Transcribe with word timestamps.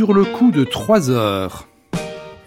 sur 0.00 0.14
le 0.14 0.24
coup 0.24 0.50
de 0.50 0.64
3 0.64 1.10
heures 1.10 1.66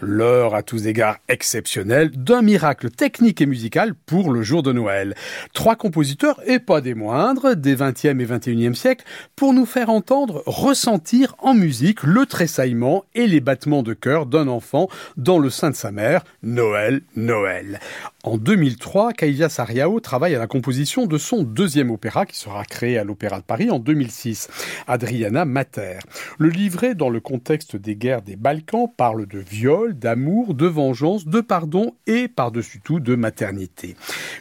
l'heure 0.04 0.54
à 0.54 0.62
tous 0.62 0.86
égards 0.86 1.18
exceptionnelle 1.28 2.10
d'un 2.10 2.42
miracle 2.42 2.90
technique 2.90 3.40
et 3.40 3.46
musical 3.46 3.94
pour 3.94 4.30
le 4.30 4.42
jour 4.42 4.62
de 4.62 4.72
Noël. 4.72 5.14
Trois 5.52 5.76
compositeurs, 5.76 6.40
et 6.46 6.58
pas 6.58 6.80
des 6.80 6.94
moindres, 6.94 7.56
des 7.56 7.74
20e 7.74 8.20
et 8.20 8.26
21e 8.26 8.74
siècles, 8.74 9.04
pour 9.34 9.52
nous 9.52 9.66
faire 9.66 9.90
entendre, 9.90 10.42
ressentir 10.46 11.34
en 11.38 11.54
musique 11.54 12.02
le 12.02 12.26
tressaillement 12.26 13.04
et 13.14 13.26
les 13.26 13.40
battements 13.40 13.82
de 13.82 13.94
cœur 13.94 14.26
d'un 14.26 14.48
enfant 14.48 14.88
dans 15.16 15.38
le 15.38 15.50
sein 15.50 15.70
de 15.70 15.76
sa 15.76 15.90
mère, 15.90 16.24
Noël, 16.42 17.00
Noël. 17.16 17.80
En 18.24 18.38
2003, 18.38 19.12
Kaija 19.12 19.48
Sariao 19.48 20.00
travaille 20.00 20.34
à 20.34 20.38
la 20.38 20.46
composition 20.46 21.06
de 21.06 21.18
son 21.18 21.42
deuxième 21.42 21.90
opéra 21.90 22.26
qui 22.26 22.38
sera 22.38 22.64
créé 22.64 22.98
à 22.98 23.04
l'Opéra 23.04 23.38
de 23.38 23.44
Paris 23.44 23.70
en 23.70 23.78
2006, 23.78 24.48
Adriana 24.86 25.44
Mater. 25.44 25.98
Le 26.38 26.48
livret 26.48 26.94
dans 26.94 27.10
le 27.10 27.20
contexte 27.20 27.76
des 27.76 27.96
guerres 27.96 28.22
des 28.22 28.36
Balkans 28.36 28.88
parle 28.96 29.26
de 29.26 29.38
viol, 29.38 29.93
d'amour, 29.94 30.54
de 30.54 30.66
vengeance, 30.66 31.26
de 31.26 31.40
pardon 31.40 31.94
et 32.06 32.28
par-dessus 32.28 32.80
tout 32.82 33.00
de 33.00 33.14
maternité. 33.14 33.96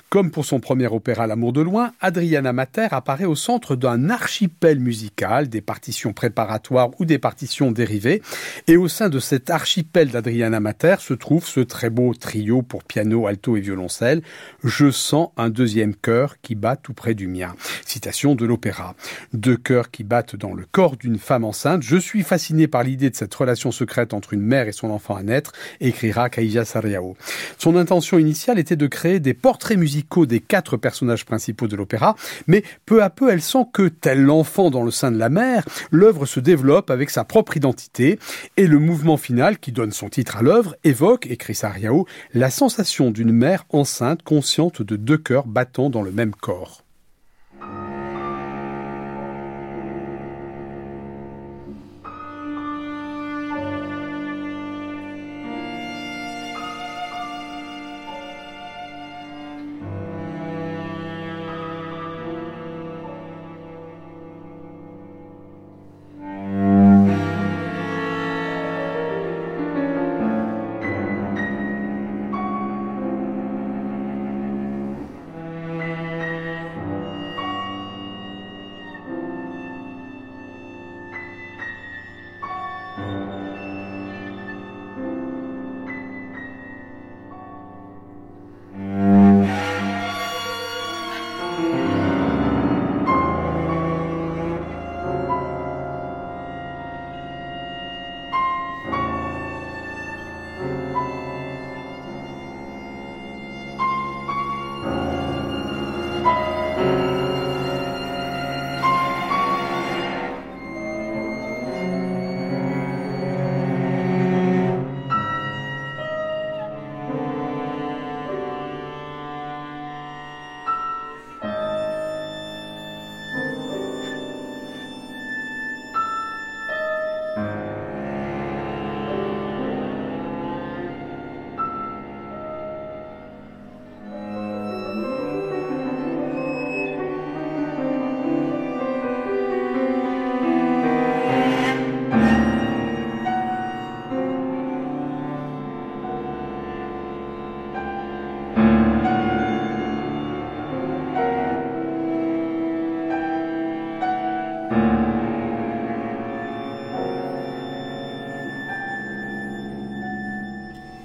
Comme 0.09 0.31
pour 0.31 0.45
son 0.45 0.59
premier 0.59 0.87
opéra 0.87 1.27
L'amour 1.27 1.53
de 1.53 1.61
loin, 1.61 1.91
Adriana 2.01 2.53
Mater 2.53 2.87
apparaît 2.91 3.25
au 3.25 3.35
centre 3.35 3.75
d'un 3.75 4.09
archipel 4.09 4.79
musical, 4.79 5.49
des 5.49 5.61
partitions 5.61 6.13
préparatoires 6.13 6.89
ou 6.99 7.05
des 7.05 7.17
partitions 7.17 7.71
dérivées. 7.71 8.21
Et 8.67 8.77
au 8.77 8.87
sein 8.87 9.09
de 9.09 9.19
cet 9.19 9.49
archipel 9.49 10.09
d'Adriana 10.09 10.59
Mater 10.59 10.97
se 10.99 11.13
trouve 11.13 11.45
ce 11.45 11.59
très 11.59 11.89
beau 11.89 12.13
trio 12.13 12.61
pour 12.61 12.83
piano, 12.83 13.27
alto 13.27 13.57
et 13.57 13.61
violoncelle. 13.61 14.21
Je 14.63 14.91
sens 14.91 15.29
un 15.37 15.49
deuxième 15.49 15.95
cœur 15.95 16.39
qui 16.41 16.55
bat 16.55 16.75
tout 16.75 16.93
près 16.93 17.15
du 17.15 17.27
mien. 17.27 17.55
Citation 17.85 18.35
de 18.35 18.45
l'opéra. 18.45 18.95
Deux 19.33 19.57
cœurs 19.57 19.91
qui 19.91 20.03
battent 20.03 20.35
dans 20.35 20.53
le 20.53 20.65
corps 20.71 20.97
d'une 20.97 21.17
femme 21.17 21.43
enceinte. 21.43 21.83
Je 21.83 21.97
suis 21.97 22.23
fasciné 22.23 22.67
par 22.67 22.83
l'idée 22.83 23.09
de 23.09 23.15
cette 23.15 23.33
relation 23.33 23.71
secrète 23.71 24.13
entre 24.13 24.33
une 24.33 24.41
mère 24.41 24.67
et 24.67 24.71
son 24.71 24.89
enfant 24.89 25.15
à 25.15 25.23
naître, 25.23 25.42
écrira 25.81 26.29
Kaija 26.29 26.65
Sariao. 26.65 27.15
Son 27.57 27.75
intention 27.75 28.17
initiale 28.17 28.59
était 28.59 28.75
de 28.75 28.87
créer 28.87 29.19
des 29.19 29.33
portraits 29.33 29.77
musicaux 29.77 30.25
des 30.25 30.39
quatre 30.39 30.77
personnages 30.77 31.25
principaux 31.25 31.67
de 31.67 31.75
l'opéra, 31.75 32.15
mais 32.47 32.63
peu 32.85 33.03
à 33.03 33.09
peu 33.09 33.31
elle 33.31 33.41
sent 33.41 33.65
que, 33.73 33.87
tel 33.87 34.21
l'enfant 34.21 34.69
dans 34.69 34.83
le 34.83 34.91
sein 34.91 35.11
de 35.11 35.17
la 35.17 35.29
mère, 35.29 35.65
l'œuvre 35.91 36.25
se 36.25 36.39
développe 36.39 36.89
avec 36.89 37.09
sa 37.09 37.23
propre 37.23 37.57
identité, 37.57 38.19
et 38.57 38.67
le 38.67 38.79
mouvement 38.79 39.17
final 39.17 39.59
qui 39.59 39.71
donne 39.71 39.91
son 39.91 40.09
titre 40.09 40.37
à 40.37 40.41
l'œuvre 40.41 40.75
évoque, 40.83 41.27
écrit 41.27 41.55
Sariao, 41.55 42.05
la 42.33 42.49
sensation 42.49 43.11
d'une 43.11 43.31
mère 43.31 43.65
enceinte 43.69 44.23
consciente 44.23 44.81
de 44.81 44.95
deux 44.95 45.17
cœurs 45.17 45.47
battant 45.47 45.89
dans 45.89 46.01
le 46.01 46.11
même 46.11 46.33
corps. 46.35 46.82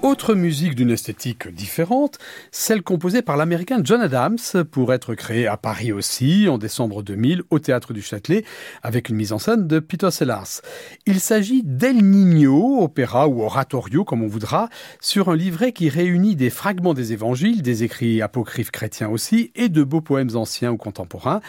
Autre 0.08 0.34
musique 0.34 0.74
d'une 0.74 0.90
esthétique 0.90 1.48
différente, 1.48 2.16
celle 2.50 2.82
composée 2.82 3.20
par 3.20 3.36
l'américain 3.36 3.80
John 3.84 4.00
Adams 4.00 4.38
pour 4.70 4.94
être 4.94 5.14
créée 5.14 5.46
à 5.46 5.58
Paris 5.58 5.92
aussi 5.92 6.48
en 6.48 6.56
décembre 6.56 7.02
2000 7.02 7.42
au 7.50 7.58
théâtre 7.58 7.92
du 7.92 8.00
Châtelet 8.00 8.42
avec 8.82 9.10
une 9.10 9.16
mise 9.16 9.34
en 9.34 9.38
scène 9.38 9.68
de 9.68 9.80
Peter 9.80 10.10
Sellars. 10.10 10.62
Il 11.04 11.20
s'agit 11.20 11.62
d'El 11.62 11.96
Niño, 11.96 12.82
opéra 12.82 13.28
ou 13.28 13.42
oratorio 13.42 14.02
comme 14.02 14.22
on 14.22 14.28
voudra, 14.28 14.70
sur 14.98 15.28
un 15.28 15.36
livret 15.36 15.72
qui 15.72 15.90
réunit 15.90 16.36
des 16.36 16.48
fragments 16.48 16.94
des 16.94 17.12
évangiles, 17.12 17.60
des 17.60 17.84
écrits 17.84 18.22
apocryphes 18.22 18.70
chrétiens 18.70 19.10
aussi 19.10 19.52
et 19.56 19.68
de 19.68 19.82
beaux 19.82 20.00
poèmes 20.00 20.36
anciens 20.36 20.72
ou 20.72 20.78
contemporains 20.78 21.42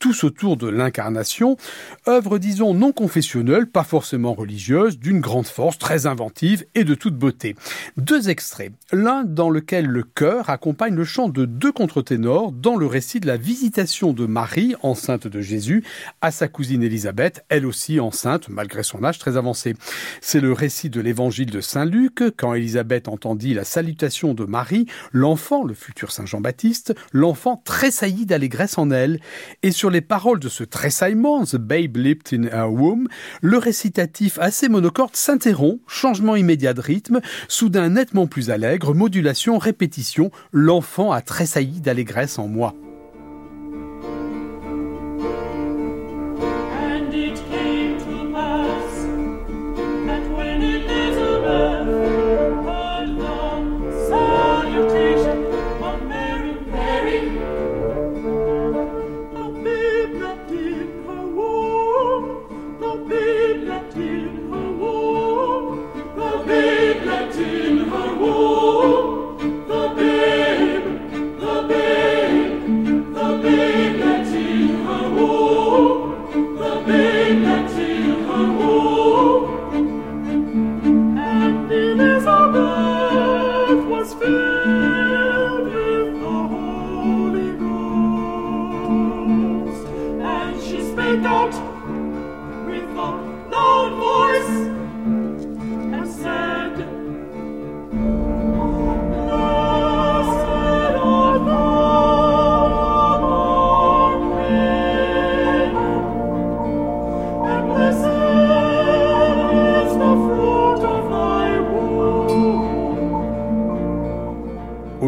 tous 0.00 0.24
autour 0.24 0.56
de 0.56 0.66
l'incarnation, 0.66 1.56
œuvre 2.08 2.38
disons 2.38 2.74
non 2.74 2.90
confessionnelle, 2.90 3.66
pas 3.66 3.84
forcément 3.84 4.32
religieuse, 4.32 4.98
d'une 4.98 5.20
grande 5.20 5.46
force, 5.46 5.78
très 5.78 6.06
inventive 6.06 6.64
et 6.74 6.84
de 6.84 6.94
toute 6.94 7.16
beauté. 7.16 7.54
Deux 7.98 8.30
extraits, 8.30 8.72
l'un 8.92 9.24
dans 9.24 9.50
lequel 9.50 9.86
le 9.86 10.02
chœur 10.02 10.48
accompagne 10.48 10.94
le 10.94 11.04
chant 11.04 11.28
de 11.28 11.44
deux 11.44 11.70
contre-ténors 11.70 12.50
dans 12.50 12.76
le 12.76 12.86
récit 12.86 13.20
de 13.20 13.26
la 13.26 13.36
visitation 13.36 14.14
de 14.14 14.24
Marie, 14.24 14.74
enceinte 14.82 15.26
de 15.26 15.40
Jésus, 15.42 15.84
à 16.22 16.30
sa 16.30 16.48
cousine 16.48 16.82
Élisabeth, 16.82 17.44
elle 17.50 17.66
aussi 17.66 18.00
enceinte 18.00 18.48
malgré 18.48 18.82
son 18.82 19.04
âge 19.04 19.18
très 19.18 19.36
avancé. 19.36 19.74
C'est 20.22 20.40
le 20.40 20.54
récit 20.54 20.88
de 20.88 21.02
l'évangile 21.02 21.50
de 21.50 21.60
Saint 21.60 21.84
Luc, 21.84 22.22
quand 22.38 22.54
Élisabeth 22.54 23.06
entendit 23.06 23.52
la 23.52 23.64
salutation 23.64 24.32
de 24.32 24.46
Marie, 24.46 24.86
l'enfant, 25.12 25.62
le 25.62 25.74
futur 25.74 26.10
Saint 26.10 26.24
Jean-Baptiste, 26.24 26.94
l'enfant 27.12 27.60
tressaillit 27.62 28.24
d'allégresse 28.24 28.78
en 28.78 28.90
elle, 28.90 29.20
et 29.62 29.72
sur 29.72 29.89
les 29.90 30.00
paroles 30.00 30.40
de 30.40 30.48
ce 30.48 30.64
tressaillement, 30.64 31.44
The 31.44 31.56
Babe 31.56 31.96
Leaped 31.96 32.38
in 32.38 32.46
a 32.46 32.68
Womb, 32.68 33.08
le 33.42 33.58
récitatif 33.58 34.38
assez 34.38 34.68
monocorde 34.68 35.16
s'interrompt, 35.16 35.80
changement 35.86 36.36
immédiat 36.36 36.74
de 36.74 36.80
rythme, 36.80 37.20
soudain 37.48 37.90
nettement 37.90 38.26
plus 38.26 38.50
allègre, 38.50 38.94
modulation, 38.94 39.58
répétition, 39.58 40.30
l'enfant 40.52 41.12
a 41.12 41.20
tressailli 41.20 41.80
d'allégresse 41.80 42.38
en 42.38 42.48
moi. 42.48 42.74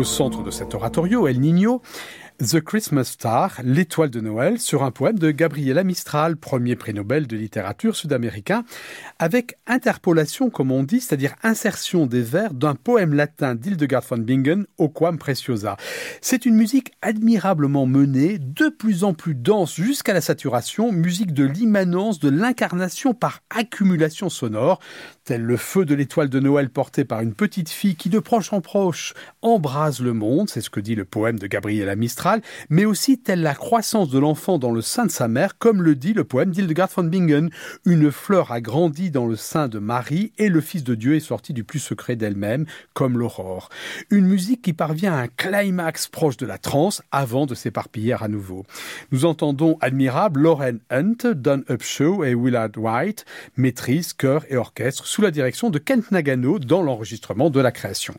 Au 0.03 0.05
centre 0.05 0.43
de 0.43 0.51
cet 0.51 0.75
oratorio, 0.75 1.29
El 1.29 1.39
Niño, 1.39 1.81
The 2.39 2.61
Christmas 2.61 3.05
Star, 3.05 3.61
l'étoile 3.63 4.11
de 4.11 4.21
Noël, 4.21 4.59
sur 4.59 4.83
un 4.83 4.91
poème 4.91 5.19
de 5.19 5.31
Gabriela 5.31 5.85
Mistral, 5.85 6.37
premier 6.37 6.75
prix 6.75 6.93
Nobel 6.93 7.27
de 7.27 7.37
littérature 7.37 7.95
sud-américain, 7.95 8.65
avec 9.21 9.59
interpolation, 9.67 10.51
comme 10.51 10.73
on 10.73 10.83
dit, 10.83 11.01
c'est-à-dire 11.01 11.35
insertion 11.45 12.07
des 12.07 12.23
vers 12.23 12.53
d'un 12.53 12.75
poème 12.75 13.15
latin 13.15 13.55
d'Hildegard 13.55 14.03
von 14.09 14.19
Bingen, 14.19 14.65
Quam 14.93 15.19
Preciosa. 15.19 15.77
C'est 16.21 16.45
une 16.45 16.57
musique 16.57 16.93
admirablement 17.01 17.87
menée, 17.87 18.39
de 18.39 18.69
plus 18.69 19.05
en 19.05 19.15
plus 19.15 19.35
dense 19.35 19.77
jusqu'à 19.77 20.13
la 20.13 20.21
saturation, 20.21 20.91
musique 20.91 21.35
de 21.35 21.45
l'immanence, 21.45 22.19
de 22.19 22.29
l'incarnation 22.29 23.15
par 23.15 23.41
accumulation 23.51 24.29
sonore, 24.31 24.81
tel 25.25 25.43
le 25.43 25.57
feu 25.57 25.85
de 25.85 25.95
l'étoile 25.95 26.29
de 26.29 26.41
Noël 26.41 26.71
porté 26.71 27.05
par 27.05 27.21
une 27.21 27.35
petite 27.35 27.69
fille 27.69 27.95
qui 27.95 28.09
de 28.09 28.19
proche 28.19 28.53
en 28.53 28.61
proche 28.61 29.15
embrase 29.43 30.01
le 30.01 30.13
monde, 30.13 30.51
c'est 30.51 30.61
ce 30.61 30.71
que 30.71 30.81
dit 30.81 30.97
le 30.97 31.05
poème 31.05 31.39
de 31.39 31.47
Gabriela 31.47 31.95
Mistral, 31.95 32.22
mais 32.71 32.85
aussi 32.85 33.19
telle 33.19 33.43
la 33.43 33.55
croissance 33.55 34.11
de 34.11 34.19
l'enfant 34.19 34.59
dans 34.59 34.71
le 34.71 34.81
sein 34.81 35.07
de 35.07 35.11
sa 35.11 35.29
mère, 35.29 35.59
comme 35.59 35.83
le 35.83 35.95
dit 35.95 36.13
le 36.13 36.25
poème 36.25 36.51
d'Hildegard 36.51 36.91
von 36.95 37.05
Bingen. 37.05 37.51
Une 37.85 38.11
fleur 38.11 38.53
a 38.53 38.61
grandi 38.61 39.11
dans 39.11 39.27
le 39.27 39.37
sein 39.37 39.69
de 39.69 39.79
Marie 39.79 40.33
et 40.39 40.49
le 40.49 40.61
Fils 40.61 40.85
de 40.85 40.95
Dieu 40.95 41.17
est 41.17 41.21
sorti 41.21 41.53
du 41.53 41.65
plus 41.65 41.79
secret 41.79 42.17
d'elle-même, 42.17 42.67
comme 42.95 43.19
l'aurore. 43.19 43.69
Une 44.11 44.27
musique 44.27 44.63
qui 44.63 44.73
parvient 44.73 45.15
à 45.15 45.23
un 45.23 45.29
climax 45.29 46.09
proche 46.09 46.37
de 46.37 46.47
la 46.47 46.59
transe 46.59 47.03
avant 47.11 47.47
de 47.47 47.55
s'éparpiller 47.55 48.15
à 48.19 48.29
nouveau. 48.29 48.65
Nous 49.11 49.25
entendons 49.25 49.77
admirable 49.81 50.41
Lauren 50.41 50.79
Hunt, 50.91 51.33
Don 51.35 51.63
Upshaw 51.69 52.25
et 52.25 52.35
Willard 52.35 52.71
White, 52.77 53.25
maîtrise, 53.57 54.13
chœur 54.13 54.45
et 54.49 54.57
orchestre 54.57 55.07
sous 55.07 55.23
la 55.23 55.31
direction 55.31 55.71
de 55.71 55.79
Kent 55.79 56.11
Nagano 56.11 56.59
dans 56.59 56.83
l'enregistrement 56.83 57.51
de 57.51 57.61
la 57.61 57.73
création. 57.73 58.15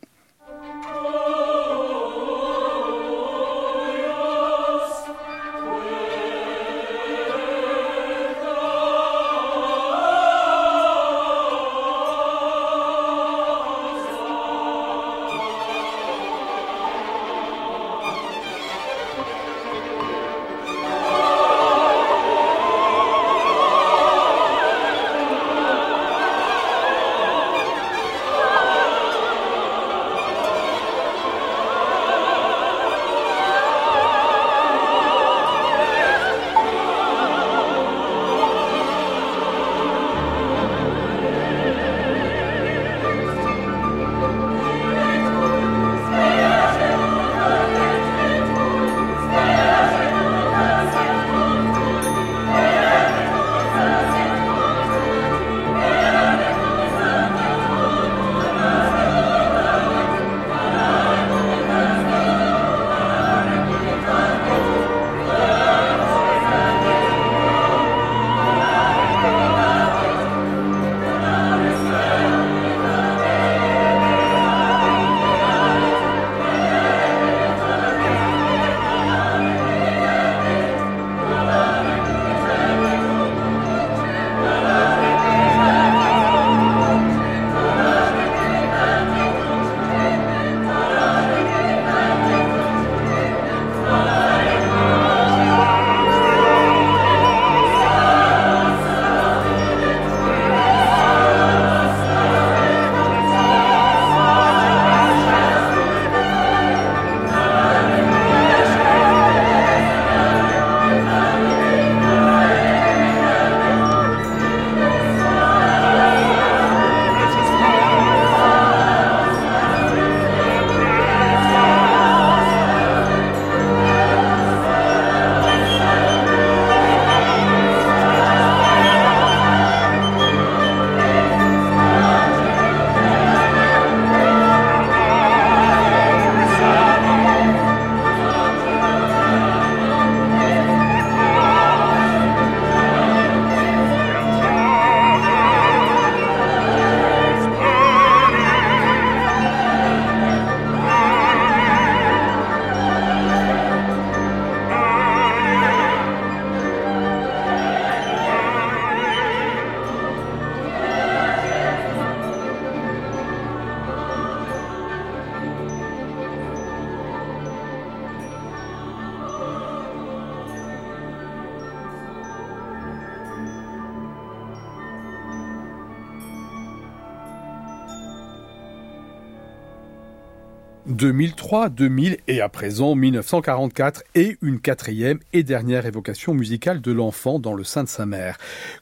2003, 180.94 181.70
2000 181.70 182.18
et 182.28 182.40
à 182.40 182.48
présent 182.48 182.94
1944 182.94 184.04
et 184.14 184.36
une 184.42 184.60
quatrième 184.60 185.18
et 185.32 185.42
dernière 185.42 185.86
évocation 185.86 186.34
musicale 186.34 186.80
de 186.80 186.92
l'enfant 186.92 187.40
dans 187.40 187.54
le 187.54 187.64
sein 187.64 187.82
de 187.82 187.88
sa 187.88 188.06
mère. 188.06 188.38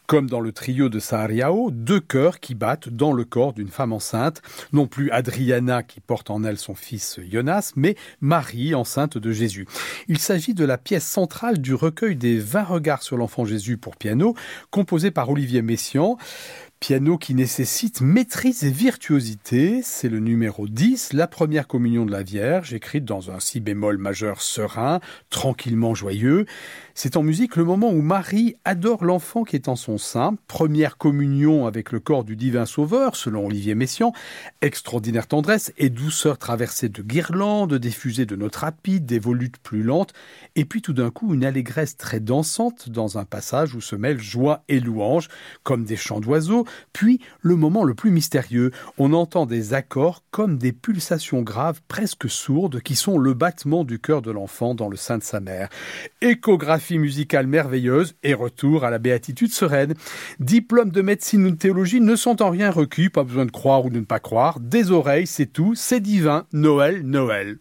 Comme 0.07 0.29
dans 0.29 0.41
le 0.41 0.53
trio 0.53 0.91
de 0.91 0.99
Sahariao, 0.99 1.71
deux 1.71 2.01
cœurs 2.01 2.39
qui 2.39 2.55
battent 2.55 2.91
dans 2.91 3.15
le 3.15 3.25
corps 3.25 3.55
d'une 3.55 3.69
femme 3.69 3.95
enceinte, 3.95 4.43
non 4.75 4.87
plus 4.87 5.11
Adriana 5.11 5.83
qui 5.83 6.01
porte 6.01 6.29
en 6.29 6.45
elle 6.45 6.59
son 6.59 6.75
fils 6.75 7.19
Jonas, 7.31 7.73
mais 7.77 7.97
Marie 8.21 8.75
enceinte 8.75 9.17
de 9.17 9.33
Jésus. 9.33 9.67
Il 10.07 10.19
s'agit 10.19 10.53
de 10.53 10.67
la 10.67 10.77
pièce 10.77 11.07
centrale 11.07 11.63
du 11.63 11.73
recueil 11.75 12.15
des 12.17 12.39
20 12.39 12.65
regards 12.65 13.03
sur 13.03 13.17
l'enfant 13.17 13.47
Jésus 13.47 13.79
pour 13.79 13.97
piano, 13.97 14.35
composé 14.71 15.11
par 15.11 15.31
Olivier 15.31 15.63
Messiaen. 15.63 16.19
Piano 16.83 17.17
qui 17.17 17.37
nécessite 17.37 18.01
maîtrise 18.01 18.65
et 18.65 18.71
virtuosité, 18.73 19.83
c'est 19.85 20.09
le 20.09 20.19
numéro 20.19 20.67
10, 20.67 21.13
la 21.13 21.29
première 21.29 21.69
communion 21.69 22.05
de 22.05 22.11
la 22.11 22.25
Vierge, 22.25 22.75
écrite 22.75 23.05
dans 23.05 23.31
un 23.31 23.39
si 23.39 23.61
bémol 23.61 23.99
majeur 23.99 24.43
serein, 24.43 24.99
tranquillement 25.31 25.95
joyeux. 25.95 26.45
C'est 26.95 27.17
en 27.17 27.23
musique 27.23 27.57
le 27.57 27.65
moment 27.65 27.91
où 27.91 28.03
Marie 28.03 28.57
adore 28.67 29.05
l'enfant 29.05 29.45
qui 29.45 29.57
est 29.57 29.69
en 29.69 29.77
son 29.77 29.97
sein, 29.97 30.37
première 30.47 30.99
communion 30.99 31.67
avec 31.67 31.91
le 31.91 32.01
corps 32.01 32.23
du 32.23 32.37
divin 32.37 32.67
sauveur, 32.67 33.17
selon 33.17 33.47
Olivier 33.47 33.75
Messiaen, 33.75 34.13
extraordinaire 34.61 35.27
tendresse 35.27 35.73
et 35.79 35.89
douceur 35.89 36.37
traversée 36.37 36.91
de 36.91 37.03
guirlandes, 37.03 37.75
des 37.75 37.91
fusées 37.91 38.27
de 38.27 38.37
notes 38.37 38.57
rapides, 38.57 39.07
des 39.07 39.19
volutes 39.19 39.57
plus 39.57 39.83
lentes, 39.83 40.13
et 40.55 40.67
puis 40.67 40.83
tout 40.83 40.93
d'un 40.93 41.11
coup 41.11 41.33
une 41.33 41.47
allégresse 41.47 41.97
très 41.97 42.21
dansante 42.21 42.91
dans 42.91 43.17
un 43.17 43.25
passage 43.25 43.75
où 43.75 43.81
se 43.81 43.97
mêlent 43.97 44.21
joie 44.21 44.63
et 44.69 44.79
louange, 44.79 45.29
comme 45.63 45.85
des 45.85 45.97
chants 45.97 46.21
d'oiseaux, 46.21 46.67
puis 46.93 47.21
le 47.41 47.57
moment 47.57 47.85
le 47.85 47.95
plus 47.95 48.11
mystérieux, 48.11 48.71
on 48.99 49.15
entend 49.15 49.47
des 49.47 49.73
accords 49.73 50.23
comme 50.31 50.59
des 50.59 50.73
pulsations 50.73 51.41
graves 51.41 51.81
presque 51.89 52.29
sourdes 52.29 52.83
qui 52.83 52.97
sont 52.97 53.17
le 53.17 53.33
battement 53.33 53.85
du 53.85 53.99
cœur 53.99 54.21
de 54.21 54.31
l'enfant 54.31 54.75
dans 54.75 54.89
le 54.89 54.97
sein 54.99 55.17
de 55.17 55.23
sa 55.23 55.41
mère. 55.41 55.71
Échographie 56.21 56.82
musicale 56.91 57.47
merveilleuse 57.47 58.15
et 58.23 58.35
retour 58.35 58.85
à 58.85 58.91
la 58.91 58.99
béatitude 58.99 59.53
sereine. 59.53 59.95
Diplôme 60.41 60.91
de 60.91 61.03
médecine 61.03 61.47
ou 61.47 61.51
de 61.51 61.57
théologie 61.57 62.01
ne 62.01 62.17
sont 62.17 62.43
en 62.43 62.51
rien 62.51 62.71
requis, 62.71 63.09
pas 63.09 63.25
besoin 63.25 63.47
de 63.47 63.51
croire 63.51 63.85
ou 63.85 63.91
de 63.91 64.01
ne 64.01 64.05
pas 64.05 64.21
croire. 64.21 64.61
Des 64.61 64.91
oreilles, 64.91 65.27
c'est 65.27 65.47
tout, 65.47 65.75
c'est 65.75 66.01
divin. 66.01 66.47
Noël, 66.53 67.03
Noël. 67.03 67.59